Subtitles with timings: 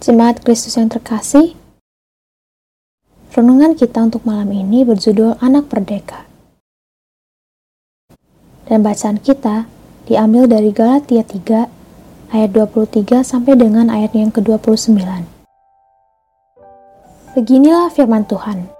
[0.00, 1.52] Jemaat Kristus yang terkasih,
[3.36, 6.24] renungan kita untuk malam ini berjudul Anak Perdeka.
[8.64, 9.68] Dan bacaan kita
[10.08, 15.04] diambil dari Galatia 3 ayat 23 sampai dengan ayat yang ke-29.
[17.36, 18.72] Beginilah firman Tuhan.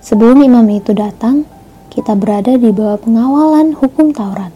[0.00, 1.44] Sebelum imam itu datang,
[1.92, 4.48] kita berada di bawah pengawalan hukum Taurat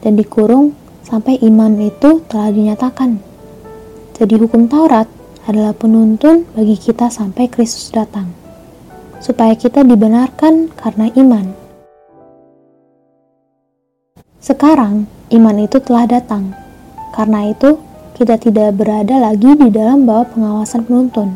[0.00, 0.72] dan dikurung
[1.04, 3.33] sampai iman itu telah dinyatakan.
[4.14, 5.10] Jadi hukum Taurat
[5.50, 8.30] adalah penuntun bagi kita sampai Kristus datang,
[9.18, 11.50] supaya kita dibenarkan karena iman.
[14.38, 16.54] Sekarang, iman itu telah datang.
[17.10, 17.74] Karena itu,
[18.14, 21.34] kita tidak berada lagi di dalam bawah pengawasan penuntun.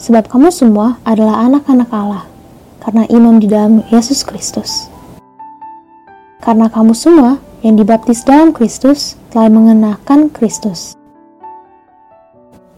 [0.00, 2.24] Sebab kamu semua adalah anak-anak Allah,
[2.80, 4.88] karena iman di dalam Yesus Kristus.
[6.40, 10.96] Karena kamu semua yang dibaptis dalam Kristus telah mengenakan Kristus.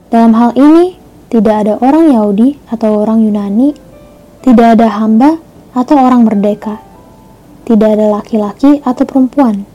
[0.08, 0.96] Dalam hal ini,
[1.28, 3.76] tidak ada orang Yahudi atau orang Yunani,
[4.40, 5.36] tidak ada hamba
[5.76, 6.80] atau orang merdeka,
[7.68, 9.68] tidak ada laki-laki atau perempuan,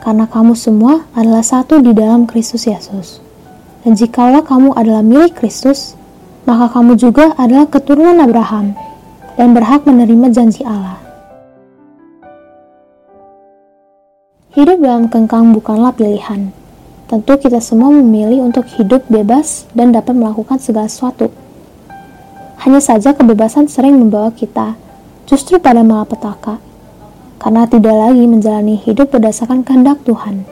[0.00, 3.20] karena kamu semua adalah satu di dalam Kristus Yesus.
[3.84, 5.92] Dan jikalau kamu adalah milik Kristus,
[6.48, 8.72] maka kamu juga adalah keturunan Abraham
[9.36, 10.96] dan berhak menerima janji Allah.
[14.56, 16.56] Hidup dalam kengkang bukanlah pilihan,
[17.08, 21.32] Tentu kita semua memilih untuk hidup bebas dan dapat melakukan segala sesuatu.
[22.60, 24.76] Hanya saja kebebasan sering membawa kita
[25.24, 26.60] justru pada malapetaka,
[27.40, 30.44] karena tidak lagi menjalani hidup berdasarkan kehendak Tuhan.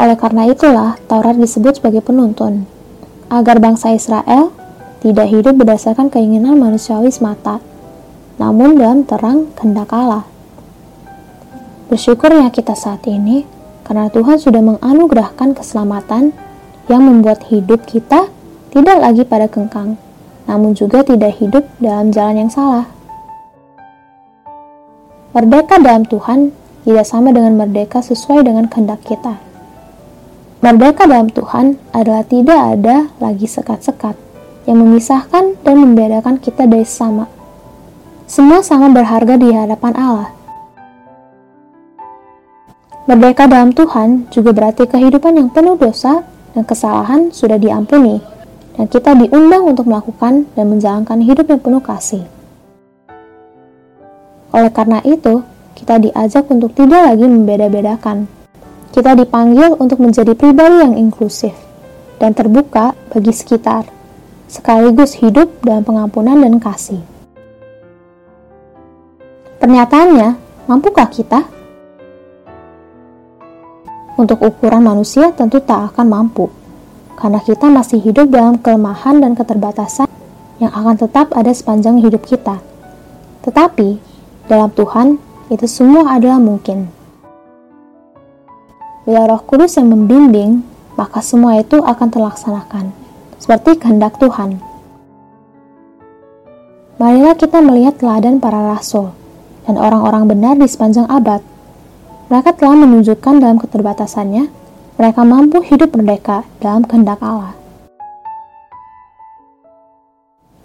[0.00, 2.64] Oleh karena itulah, Taurat disebut sebagai penuntun,
[3.28, 4.56] agar bangsa Israel
[5.04, 7.60] tidak hidup berdasarkan keinginan manusiawi semata,
[8.40, 10.24] namun dalam terang kehendak Allah.
[11.92, 13.57] Bersyukurnya kita saat ini
[13.88, 16.36] karena Tuhan sudah menganugerahkan keselamatan
[16.92, 18.28] yang membuat hidup kita
[18.68, 19.96] tidak lagi pada kengkang,
[20.44, 22.84] namun juga tidak hidup dalam jalan yang salah.
[25.32, 26.52] Merdeka dalam Tuhan
[26.84, 29.40] tidak sama dengan merdeka sesuai dengan kehendak kita.
[30.60, 34.20] Merdeka dalam Tuhan adalah tidak ada lagi sekat-sekat
[34.68, 37.24] yang memisahkan dan membedakan kita dari sama.
[38.28, 40.37] Semua sama berharga di hadapan Allah.
[43.08, 48.20] Merdeka dalam Tuhan juga berarti kehidupan yang penuh dosa dan kesalahan sudah diampuni,
[48.76, 52.28] dan kita diundang untuk melakukan dan menjalankan hidup yang penuh kasih.
[54.52, 55.40] Oleh karena itu,
[55.72, 58.28] kita diajak untuk tidak lagi membeda-bedakan.
[58.92, 61.56] Kita dipanggil untuk menjadi pribadi yang inklusif
[62.20, 63.88] dan terbuka bagi sekitar,
[64.52, 67.00] sekaligus hidup dalam pengampunan dan kasih.
[69.64, 70.36] Pernyataannya,
[70.68, 71.56] mampukah kita
[74.18, 76.50] untuk ukuran manusia tentu tak akan mampu,
[77.14, 80.10] karena kita masih hidup dalam kelemahan dan keterbatasan
[80.58, 82.58] yang akan tetap ada sepanjang hidup kita.
[83.46, 84.02] Tetapi,
[84.50, 85.22] dalam Tuhan,
[85.54, 86.90] itu semua adalah mungkin.
[89.06, 90.66] Bila roh kudus yang membimbing,
[90.98, 92.90] maka semua itu akan terlaksanakan,
[93.38, 94.58] seperti kehendak Tuhan.
[96.98, 99.14] Marilah kita melihat teladan para rasul
[99.70, 101.38] dan orang-orang benar di sepanjang abad
[102.28, 104.52] mereka telah menunjukkan dalam keterbatasannya,
[105.00, 107.56] mereka mampu hidup merdeka dalam kehendak Allah.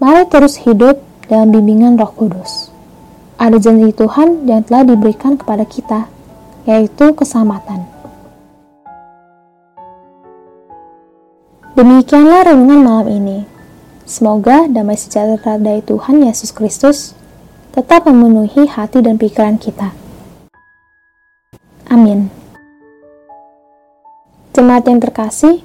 [0.03, 0.99] Mari terus hidup
[1.31, 2.67] dalam bimbingan Roh Kudus.
[3.39, 6.11] Ada janji Tuhan yang telah diberikan kepada kita,
[6.67, 7.87] yaitu keselamatan.
[11.79, 13.39] Demikianlah renungan malam ini.
[14.03, 17.15] Semoga damai sejahtera dari Tuhan Yesus Kristus
[17.71, 20.02] tetap memenuhi hati dan pikiran kita.
[21.93, 22.33] Amin.
[24.57, 25.61] Jemaat yang terkasih,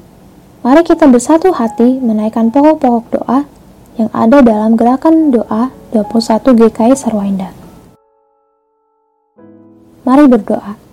[0.60, 3.48] mari kita bersatu hati menaikkan pokok-pokok doa
[3.96, 7.48] yang ada dalam gerakan doa 21 GKI Sarwainda.
[10.04, 10.87] Mari berdoa.